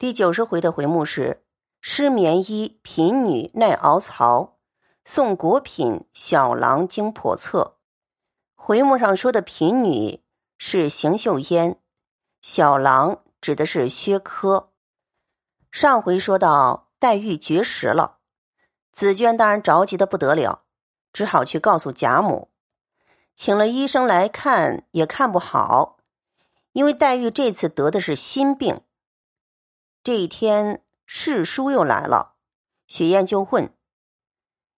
[0.00, 1.44] 第九十回的回目是
[1.82, 4.56] “失眠衣贫女耐熬槽，
[5.04, 7.76] 送果品小郎经叵测”。
[8.56, 10.22] 回目上说的贫女
[10.56, 11.78] 是邢岫烟，
[12.40, 14.70] 小郎指的是薛科。
[15.70, 18.20] 上回说到黛玉绝食了，
[18.90, 20.62] 紫娟当然着急的不得了，
[21.12, 22.48] 只好去告诉贾母，
[23.36, 25.98] 请了医生来看也看不好，
[26.72, 28.80] 因为黛玉这次得的是心病。
[30.02, 32.36] 这一天，世叔又来了，
[32.86, 33.74] 雪雁就问：“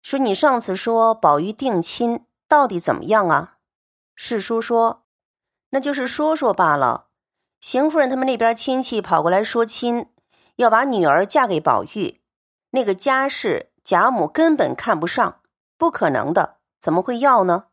[0.00, 3.58] 说你上次说宝玉定亲，到底怎么样啊？”
[4.16, 5.04] 世叔说
[5.70, 7.08] ：“那就是说说罢了。
[7.60, 10.06] 邢夫人他们那边亲戚跑过来说亲，
[10.56, 12.22] 要把女儿嫁给宝玉，
[12.70, 15.42] 那个家世贾母根本看不上，
[15.76, 17.66] 不可能的，怎么会要呢？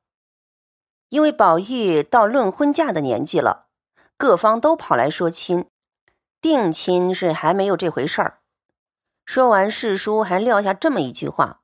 [1.07, 3.68] 因为宝玉到论婚嫁的年纪了，
[4.18, 5.70] 各方都跑来说亲。”
[6.41, 8.40] 定亲是还没有这回事儿。
[9.26, 11.62] 说完，世叔还撂下这么一句话：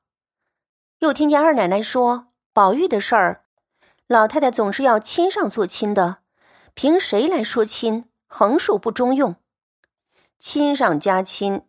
[1.00, 3.46] 又听见二奶奶说，宝玉的事儿，
[4.08, 6.24] 老太太总是要亲上做亲的，
[6.74, 8.10] 凭谁来说亲？
[8.28, 9.36] 横竖不中用。
[10.40, 11.68] 亲上加亲，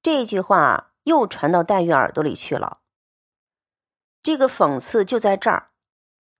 [0.00, 2.78] 这句话又传到黛玉耳朵里去了。
[4.22, 5.70] 这个讽刺就在这儿。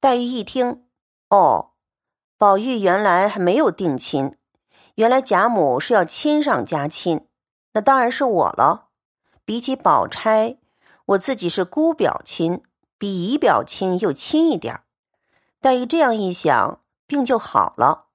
[0.00, 0.86] 黛玉一听，
[1.28, 1.72] 哦，
[2.38, 4.36] 宝玉原来还没有定亲。
[4.96, 7.26] 原来贾母是要亲上加亲，
[7.72, 8.88] 那当然是我了。
[9.44, 10.58] 比起宝钗，
[11.04, 12.62] 我自己是姑表亲，
[12.96, 14.80] 比姨表亲又亲一点
[15.60, 18.06] 黛玉这样一想，病就好了。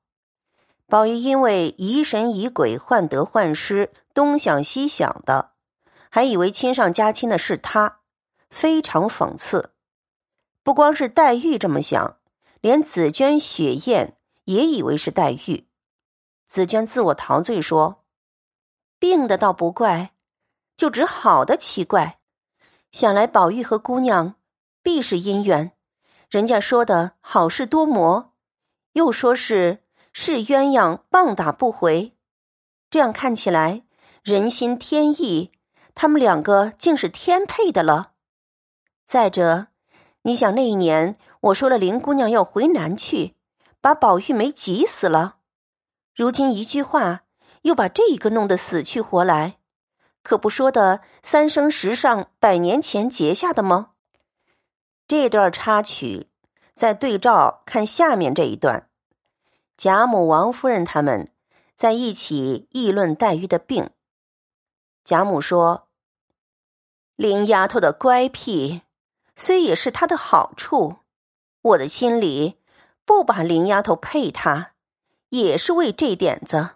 [0.87, 5.51] 宝玉因为疑神疑鬼、患得患失，东想西想的，
[6.09, 7.99] 还以为亲上加亲的是他，
[8.49, 9.73] 非常讽刺。
[10.63, 12.17] 不光是黛玉这么想，
[12.59, 15.67] 连紫鹃、雪雁也以为是黛玉。
[16.51, 18.03] 紫娟自我陶醉说
[18.99, 20.11] ：“病的倒不怪，
[20.75, 22.19] 就只好的奇怪。
[22.91, 24.35] 想来宝玉和姑娘
[24.83, 25.71] 必是姻缘，
[26.29, 28.33] 人家说的好事多磨，
[28.91, 32.17] 又说是是鸳鸯棒打不回。
[32.89, 33.83] 这样看起来，
[34.21, 35.53] 人心天意，
[35.95, 38.11] 他们两个竟是天配的了。
[39.05, 39.67] 再者，
[40.23, 43.37] 你想那一年我说了林姑娘要回南去，
[43.79, 45.37] 把宝玉没急死了。”
[46.13, 47.23] 如今一句话，
[47.61, 49.59] 又把这一个弄得死去活来，
[50.23, 53.91] 可不说的三生石上百年前结下的吗？
[55.07, 56.29] 这段插曲，
[56.73, 58.89] 再对照看下面这一段，
[59.77, 61.29] 贾母、王夫人他们
[61.75, 63.89] 在一起议论黛玉的病。
[65.05, 65.87] 贾母说
[67.15, 68.81] ：“林丫头的乖僻，
[69.35, 70.97] 虽也是她的好处，
[71.61, 72.59] 我的心里
[73.05, 74.70] 不把林丫头配她。”
[75.31, 76.71] 也是为这点子，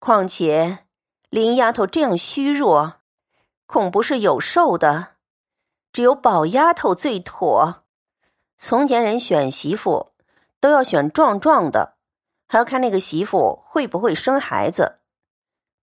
[0.00, 0.80] 况且
[1.30, 2.94] 林丫头这样虚弱，
[3.66, 5.12] 恐不是有寿的，
[5.92, 7.84] 只有宝丫头最妥。
[8.56, 10.14] 从前人选媳妇
[10.58, 11.94] 都要选壮壮的，
[12.48, 14.98] 还要看那个媳妇会不会生孩子，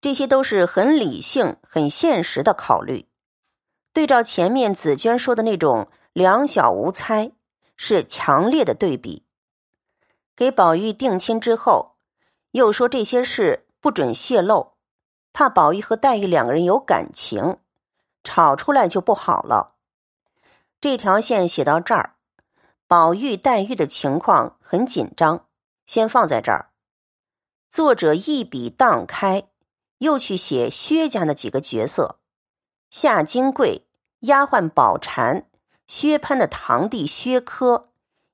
[0.02, 3.08] 这些都是很理性、很现实的考虑。
[3.94, 7.32] 对照前面紫娟说的那种两小无猜，
[7.78, 9.26] 是强烈的对比。
[10.42, 11.98] 给宝玉定亲之后，
[12.54, 14.74] 又说这些事不准泄露，
[15.34, 17.60] 怕宝玉和黛玉两个人有感情，
[18.24, 19.76] 吵出来就不好了。
[20.80, 22.16] 这条线写到这儿，
[22.88, 25.46] 宝玉、黛玉的情况很紧张，
[25.86, 26.72] 先放在这儿。
[27.70, 29.48] 作者一笔荡开，
[30.00, 32.18] 又去写薛家的几个角色：
[32.90, 33.86] 夏金桂、
[34.22, 35.46] 丫鬟宝蟾、
[35.86, 37.90] 薛蟠的堂弟薛科。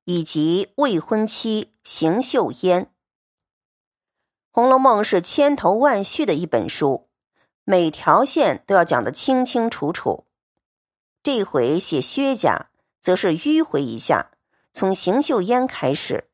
[0.10, 2.84] 以及未婚妻邢岫烟，
[4.52, 7.08] 《红楼梦》是千头万绪的一本书，
[7.64, 10.26] 每条线都要讲得清清楚楚。
[11.24, 12.68] 这回写薛家，
[13.00, 14.32] 则是迂回一下，
[14.74, 16.30] 从邢岫烟开始。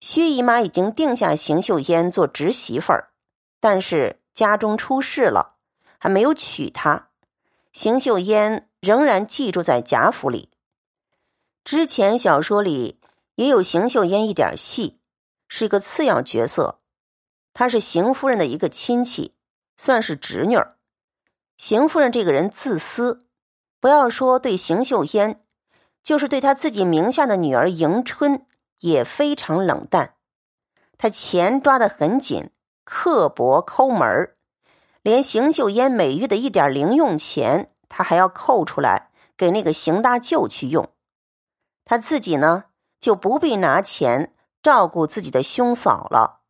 [0.00, 3.12] 薛姨妈已经定下邢岫烟做侄媳妇儿，
[3.60, 5.54] 但是家中出事了，
[5.98, 7.10] 还没有娶她。
[7.72, 10.50] 邢岫烟仍然寄住在贾府里。
[11.62, 12.98] 之前小说里
[13.34, 15.00] 也有邢秀烟一点戏，
[15.48, 16.80] 是一个次要角色。
[17.54, 19.34] 她是邢夫人的一个亲戚，
[19.76, 20.76] 算是侄女儿。
[21.56, 23.26] 邢夫人这个人自私，
[23.80, 25.44] 不要说对邢秀烟，
[26.02, 28.46] 就是对她自己名下的女儿迎春
[28.80, 30.14] 也非常冷淡。
[30.98, 32.50] 她钱抓得很紧，
[32.84, 34.36] 刻薄抠门儿，
[35.02, 40.88] 连邢秀烟每月的一点零用钱，她还要扣出来给那个邢大舅去用。
[41.84, 42.64] 他自己呢，
[43.02, 44.32] 就不必拿钱
[44.62, 46.42] 照顾自己的兄嫂了。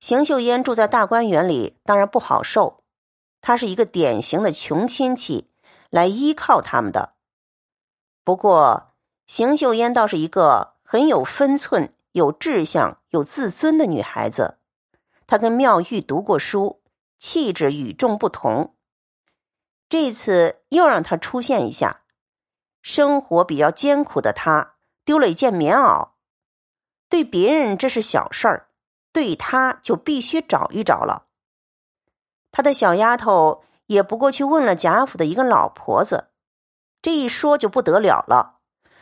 [0.00, 2.82] 邢秀烟住在大观园里，当然不好受。
[3.42, 5.50] 她是一个典型的穷亲戚，
[5.90, 7.16] 来依靠他们的。
[8.24, 8.94] 不过，
[9.26, 14.56] 邢秀烟倒是一个很有分寸、有志向、有自尊的女孩子。
[15.26, 16.82] 她跟妙玉读过书，
[17.18, 18.74] 气质与众不同。
[19.90, 22.00] 这次又让她出现一下。
[22.80, 24.75] 生活比较艰苦的她
[25.06, 26.10] 丢了一件棉袄，
[27.08, 28.68] 对别人这是小事儿。
[29.12, 31.28] 对他就必须找一找了。
[32.52, 36.28] 他的小丫头也不过去问了贾府的一个老婆子，
[37.00, 38.58] 这一说就不得了了，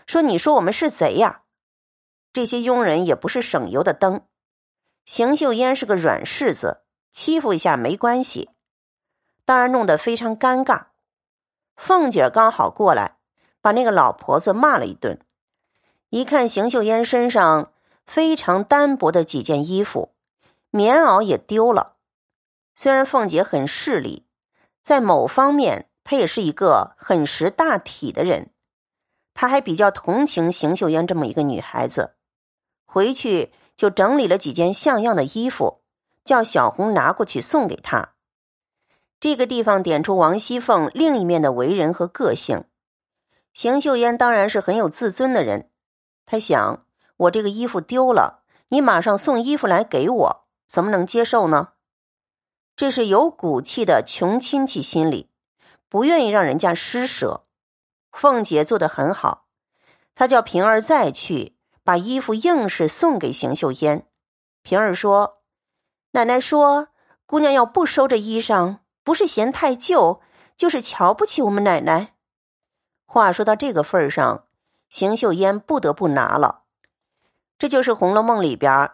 [0.07, 1.43] 说：“你说我们是贼呀？”
[2.33, 4.25] 这些佣人也不是省油的灯。
[5.05, 8.51] 邢秀烟是个软柿子，欺负一下没关系，
[9.45, 10.91] 当然弄得非常尴尬。
[11.75, 13.19] 凤姐刚好过来，
[13.61, 15.24] 把那个老婆子骂了一顿。
[16.15, 17.73] 一看邢秀烟身上。
[18.07, 20.13] 非常单薄的几件衣服，
[20.71, 21.97] 棉袄也丢了。
[22.75, 24.27] 虽然凤姐很势利，
[24.83, 28.51] 在某方面她也是一个很识大体的人，
[29.33, 32.15] 她还比较同情邢秀烟这么一个女孩子，
[32.85, 35.81] 回去就整理了几件像样的衣服，
[36.23, 38.11] 叫小红拿过去送给她。
[39.19, 42.65] 这个地方点出王熙凤另一面的为人和个性。
[43.55, 45.71] 邢秀烟当然是很有自尊的人，
[46.35, 46.85] 她想。
[47.17, 51.75] 我这个衣服丢了，你马上送衣服来给我，怎么能接受呢？
[52.75, 55.31] 这是有骨气的穷亲戚心理，
[55.89, 57.47] 不愿意让人家施舍。
[58.11, 59.47] 凤姐做的很好，
[60.17, 64.09] 她叫平儿再去把衣服硬是送给邢秀烟。
[64.63, 65.45] 平儿说
[66.11, 66.89] ：“奶奶说，
[67.27, 70.21] 姑娘要不收这衣裳，不是嫌太旧，
[70.57, 72.17] 就是瞧不起我们奶奶。”
[73.07, 74.49] 话说到这个份上，
[74.95, 76.63] 邢秀烟不得不拿了。
[77.59, 78.93] 这就是《红楼梦》里边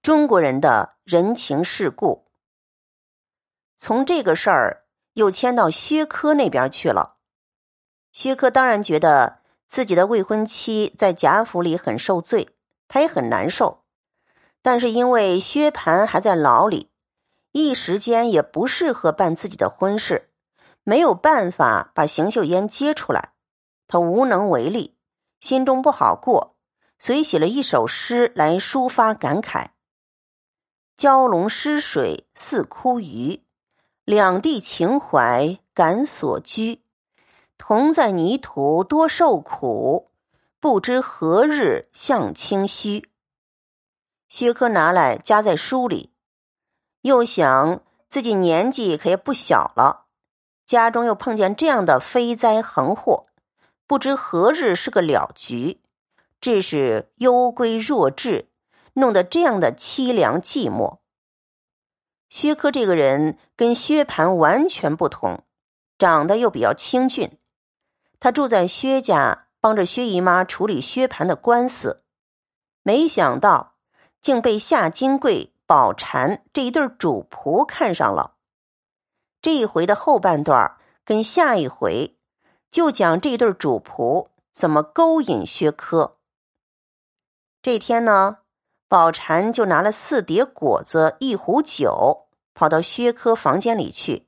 [0.00, 2.24] 中国人的人情世故。
[3.76, 7.16] 从这个事儿又迁到薛科那边去了。
[8.14, 12.56] 薛科当然觉得自己的未婚妻在贾府里很受罪，
[12.88, 13.84] 他也很难受。
[14.62, 16.90] 但是因为薛蟠还在牢里，
[17.50, 20.30] 一时间也不适合办自己的婚事，
[20.82, 23.34] 没有办法把邢岫烟接出来，
[23.86, 24.96] 他无能为力，
[25.42, 26.56] 心中不好过。
[26.98, 29.70] 遂写了一首诗来抒发感慨
[30.96, 33.42] ：“蛟龙失水似枯鱼，
[34.04, 36.84] 两地情怀感所居。
[37.58, 40.12] 同在泥土多受苦，
[40.60, 43.10] 不知何日向清虚。”
[44.30, 46.12] 薛科拿来夹在书里，
[47.00, 50.06] 又想自己年纪可也不小了，
[50.64, 53.26] 家中又碰见这样的飞灾横祸，
[53.92, 55.82] 不知何日是个了局。
[56.40, 58.48] 致使幽归弱智，
[58.94, 61.00] 弄得这样的凄凉寂寞。
[62.30, 65.44] 薛科这个人跟薛蟠完全不同，
[65.98, 67.38] 长得又比较清俊。
[68.18, 72.02] 他住在薛家，帮着薛姨妈处理薛蟠的官司。
[72.82, 73.74] 没想到，
[74.22, 78.36] 竟被夏金桂、宝蟾这一对主仆看上了。
[79.42, 82.16] 这一回的后半段跟下一回，
[82.72, 86.16] 就讲这对主仆怎么勾引薛科。
[87.60, 88.38] 这天呢，
[88.88, 94.26] 宝蟾就拿了四碟果子、一壶酒，跑到薛科房间里去。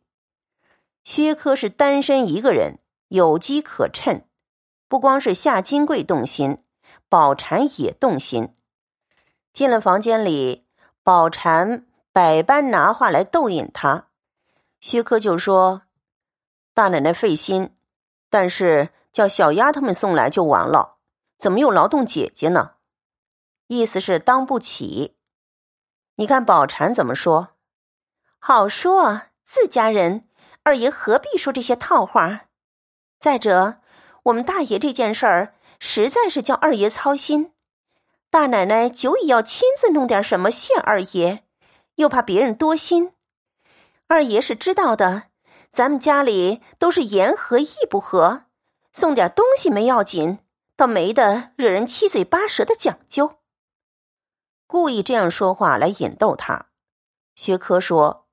[1.04, 4.28] 薛科是单身一个人，有机可趁，
[4.88, 6.58] 不光是夏金贵动心，
[7.08, 8.54] 宝蟾也动心。
[9.54, 10.66] 进了房间里，
[11.02, 14.08] 宝蟾百般拿话来逗引他，
[14.80, 15.82] 薛科就说
[16.74, 17.74] ：“大奶奶费心，
[18.34, 20.96] 但是叫小丫头们送来就完了，
[21.38, 22.72] 怎么又劳动姐姐呢？”
[23.68, 25.14] 意思是当不起，
[26.16, 27.50] 你看宝蟾怎么说？
[28.40, 30.28] 好说，自家人，
[30.64, 32.46] 二爷何必说这些套话？
[33.20, 33.76] 再者，
[34.24, 37.52] 我们大爷这件事儿实在是叫二爷操心，
[38.30, 41.44] 大奶奶久已要亲自弄点什么谢二爷，
[41.94, 43.12] 又怕别人多心。
[44.08, 45.28] 二爷是知道的，
[45.74, 48.44] 咱们家里都是言和意不和，
[48.92, 50.38] 送点东西没要紧，
[50.76, 53.40] 倒没得惹人七嘴八舌的讲究。
[54.68, 56.66] 故意这样说话来引逗他。
[57.34, 58.28] 薛科说：“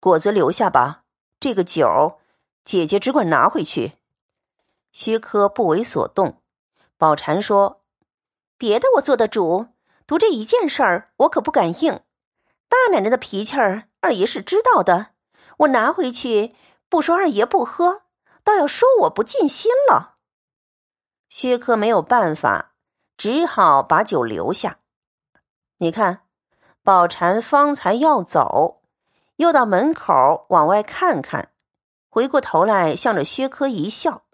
[0.00, 1.04] 果子留下吧，
[1.38, 2.18] 这个酒，
[2.64, 3.92] 姐姐只管拿回去。”
[4.90, 6.42] 薛科不为所动。
[6.98, 7.84] 宝蟾说
[8.58, 9.68] ：“别的我做的主，
[10.04, 12.00] 独这一件事儿，我可不敢应。
[12.68, 15.10] 大奶奶的脾气儿，二爷是知道的。
[15.60, 16.54] 我拿回去，
[16.88, 18.02] 不说二爷不喝，
[18.42, 20.16] 倒要说我不尽心了。”
[21.28, 22.74] 薛科没有办法，
[23.16, 24.78] 只好把酒留下。
[25.78, 26.22] 你看，
[26.82, 28.82] 宝蟾方才要走，
[29.36, 31.52] 又到门口往外看看，
[32.08, 34.24] 回过头来向着薛科一笑，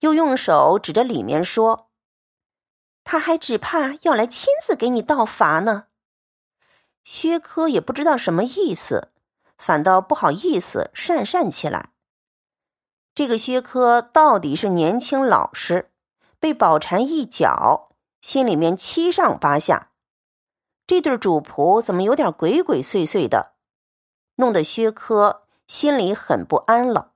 [0.00, 1.90] 又用手指着里面说
[3.04, 5.88] ：“他还只怕要来亲自给你道罚呢。”
[7.04, 9.12] 薛科也不知道什么意思，
[9.58, 11.90] 反倒不好意思讪讪起来。
[13.14, 15.90] 这个薛科到底是年轻老实，
[16.38, 17.90] 被宝蟾一搅，
[18.22, 19.90] 心里面七上八下。
[20.86, 23.56] 这对主仆怎么有点鬼鬼祟祟的，
[24.36, 27.12] 弄得薛科心里很不安了。